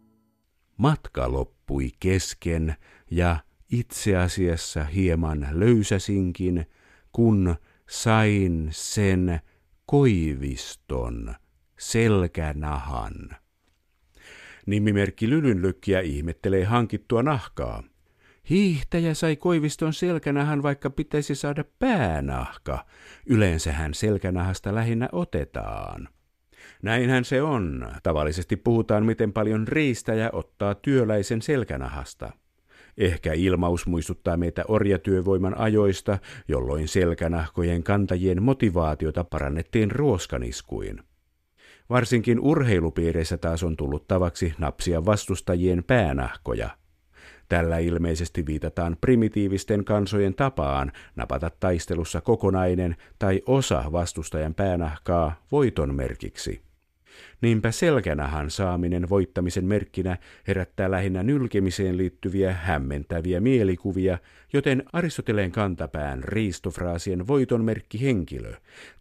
Matka 0.80 1.32
loppui 1.32 1.90
kesken 2.00 2.74
ja 3.10 3.36
itse 3.72 4.16
asiassa 4.16 4.84
hieman 4.84 5.48
löysäsinkin, 5.50 6.66
kun 7.12 7.56
sain 7.88 8.68
sen 8.70 9.40
koiviston 9.86 11.34
selkänahan. 11.78 13.14
Nimimerkki 14.66 15.30
Lylynlykkiä 15.30 16.00
ihmettelee 16.00 16.64
hankittua 16.64 17.22
nahkaa. 17.22 17.82
Hiihtäjä 18.50 19.14
sai 19.14 19.36
koiviston 19.36 19.92
selkänahan, 19.92 20.62
vaikka 20.62 20.90
pitäisi 20.90 21.34
saada 21.34 21.64
päänahka. 21.78 22.86
Yleensähän 23.26 23.94
selkänahasta 23.94 24.74
lähinnä 24.74 25.08
otetaan. 25.12 26.08
Näinhän 26.82 27.24
se 27.24 27.42
on. 27.42 27.88
Tavallisesti 28.02 28.56
puhutaan, 28.56 29.06
miten 29.06 29.32
paljon 29.32 29.68
riistäjä 29.68 30.30
ottaa 30.32 30.74
työläisen 30.74 31.42
selkänahasta. 31.42 32.32
Ehkä 32.98 33.32
ilmaus 33.32 33.86
muistuttaa 33.86 34.36
meitä 34.36 34.64
orjatyövoiman 34.68 35.58
ajoista, 35.58 36.18
jolloin 36.48 36.88
selkänahkojen 36.88 37.82
kantajien 37.82 38.42
motivaatiota 38.42 39.24
parannettiin 39.24 39.90
ruoskaniskuin. 39.90 41.02
Varsinkin 41.90 42.40
urheilupiireissä 42.40 43.38
taas 43.38 43.62
on 43.62 43.76
tullut 43.76 44.08
tavaksi 44.08 44.54
napsia 44.58 45.04
vastustajien 45.04 45.84
päänahkoja. 45.84 46.70
Tällä 47.48 47.78
ilmeisesti 47.78 48.46
viitataan 48.46 48.96
primitiivisten 49.00 49.84
kansojen 49.84 50.34
tapaan 50.34 50.92
napata 51.16 51.50
taistelussa 51.60 52.20
kokonainen 52.20 52.96
tai 53.18 53.42
osa 53.46 53.84
vastustajan 53.92 54.54
päänahkaa 54.54 55.44
voiton 55.52 55.94
merkiksi. 55.94 56.69
Niinpä 57.40 57.70
selkänahan 57.70 58.50
saaminen 58.50 59.08
voittamisen 59.08 59.64
merkkinä 59.64 60.18
herättää 60.48 60.90
lähinnä 60.90 61.22
nylkemiseen 61.22 61.96
liittyviä 61.96 62.52
hämmentäviä 62.52 63.40
mielikuvia, 63.40 64.18
joten 64.52 64.82
Aristoteleen 64.92 65.52
kantapään 65.52 66.24
riistofraasien 66.24 67.26
voitonmerkki 67.26 68.02
henkilö 68.02 68.52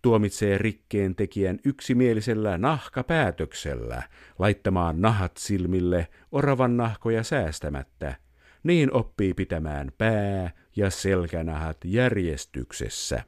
tuomitsee 0.01 0.58
rikkeen 0.58 1.15
tekijän 1.15 1.60
yksimielisellä 1.65 2.58
nahkapäätöksellä 2.58 4.03
laittamaan 4.39 5.01
nahat 5.01 5.38
silmille 5.38 6.08
oravan 6.32 6.77
nahkoja 6.77 7.23
säästämättä. 7.23 8.15
Niin 8.63 8.93
oppii 8.93 9.34
pitämään 9.34 9.91
pää- 9.97 10.51
ja 10.75 10.89
selkänahat 10.89 11.77
järjestyksessä. 11.86 13.23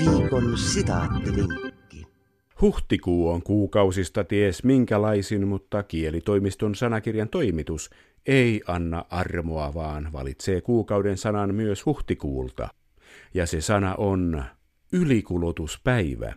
Viikon 0.00 0.58
sitaattivinkki. 0.58 2.06
Huhtikuu 2.60 3.30
on 3.30 3.42
kuukausista 3.42 4.24
ties 4.24 4.64
minkälaisin, 4.64 5.48
mutta 5.48 5.82
kielitoimiston 5.82 6.74
sanakirjan 6.74 7.28
toimitus 7.28 7.90
ei 8.26 8.60
anna 8.66 9.04
armoa, 9.10 9.74
vaan 9.74 10.12
valitsee 10.12 10.60
kuukauden 10.60 11.18
sanan 11.18 11.54
myös 11.54 11.86
huhtikuulta. 11.86 12.68
Ja 13.34 13.46
se 13.46 13.60
sana 13.60 13.94
on 13.94 14.44
ylikulutuspäivä. 14.92 16.32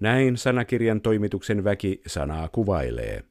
Näin 0.00 0.36
sanakirjan 0.36 1.00
toimituksen 1.00 1.64
väki 1.64 2.00
sanaa 2.06 2.48
kuvailee. 2.48 3.24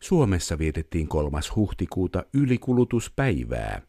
Suomessa 0.00 0.58
vietettiin 0.58 1.08
kolmas 1.08 1.56
huhtikuuta 1.56 2.24
ylikulutuspäivää. 2.34 3.87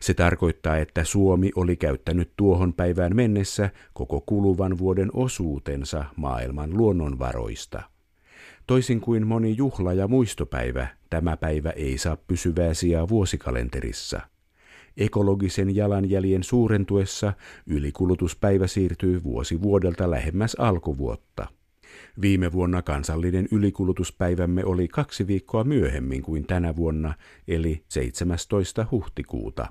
Se 0.00 0.14
tarkoittaa, 0.14 0.76
että 0.76 1.04
Suomi 1.04 1.50
oli 1.56 1.76
käyttänyt 1.76 2.30
tuohon 2.36 2.74
päivään 2.74 3.16
mennessä 3.16 3.70
koko 3.92 4.22
kuluvan 4.26 4.78
vuoden 4.78 5.10
osuutensa 5.14 6.04
maailman 6.16 6.76
luonnonvaroista. 6.76 7.82
Toisin 8.66 9.00
kuin 9.00 9.26
moni 9.26 9.56
juhla- 9.56 9.92
ja 9.92 10.08
muistopäivä, 10.08 10.86
tämä 11.10 11.36
päivä 11.36 11.70
ei 11.70 11.98
saa 11.98 12.16
pysyvää 12.16 12.74
sijaa 12.74 13.08
vuosikalenterissa. 13.08 14.20
Ekologisen 14.96 15.76
jalanjäljen 15.76 16.42
suurentuessa 16.42 17.32
ylikulutuspäivä 17.66 18.66
siirtyy 18.66 19.22
vuosi 19.22 19.62
vuodelta 19.62 20.10
lähemmäs 20.10 20.56
alkuvuotta. 20.58 21.46
Viime 22.20 22.52
vuonna 22.52 22.82
kansallinen 22.82 23.48
ylikulutuspäivämme 23.50 24.64
oli 24.64 24.88
kaksi 24.88 25.26
viikkoa 25.26 25.64
myöhemmin 25.64 26.22
kuin 26.22 26.46
tänä 26.46 26.76
vuonna, 26.76 27.14
eli 27.48 27.84
17. 27.88 28.86
huhtikuuta. 28.90 29.66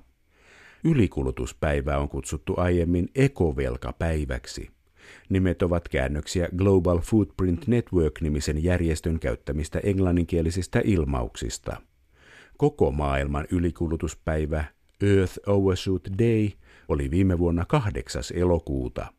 Ylikulutuspäivää 0.84 2.00
on 2.00 2.10
kutsuttu 2.10 2.54
aiemmin 2.58 3.10
ekovelkapäiväksi. 3.16 4.70
Nimet 5.30 5.62
ovat 5.62 5.90
käännöksiä 5.90 6.50
Global 6.58 7.00
Footprint 7.00 7.68
Network-nimisen 7.68 8.64
järjestön 8.64 9.20
käyttämistä 9.20 9.80
englanninkielisistä 9.84 10.82
ilmauksista. 10.84 11.82
Koko 12.58 12.92
maailman 12.92 13.46
ylikulutuspäivä 13.52 14.66
Earth 15.02 15.40
Overshoot 15.48 16.08
Day 16.20 16.50
oli 16.88 17.12
viime 17.12 17.38
vuonna 17.38 17.66
8. 17.66 18.24
elokuuta. 18.34 19.14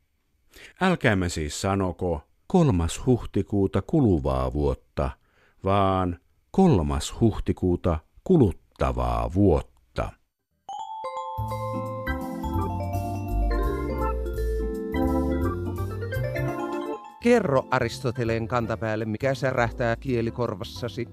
Älkäämme 0.80 1.28
siis 1.28 1.60
sanoko 1.60 2.22
kolmas 2.54 3.06
huhtikuuta 3.06 3.82
kuluvaa 3.82 4.52
vuotta, 4.52 5.10
vaan 5.64 6.18
kolmas 6.50 7.20
huhtikuuta 7.20 7.98
kuluttavaa 8.24 9.34
vuotta. 9.34 10.12
Kerro 17.22 17.66
Aristoteleen 17.70 18.48
kantapäälle, 18.48 19.04
mikä 19.04 19.34
särähtää 19.34 19.96
kielikorvassasi. 19.96 21.08